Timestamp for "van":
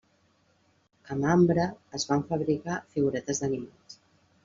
2.13-2.25